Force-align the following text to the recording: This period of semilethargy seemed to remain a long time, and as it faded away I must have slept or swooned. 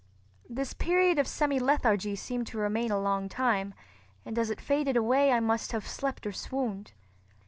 This 0.49 0.73
period 0.73 1.19
of 1.19 1.27
semilethargy 1.27 2.17
seemed 2.17 2.47
to 2.47 2.57
remain 2.57 2.89
a 2.89 2.99
long 2.99 3.29
time, 3.29 3.75
and 4.25 4.39
as 4.39 4.49
it 4.49 4.59
faded 4.59 4.97
away 4.97 5.31
I 5.31 5.39
must 5.39 5.73
have 5.73 5.87
slept 5.87 6.25
or 6.25 6.31
swooned. 6.31 6.93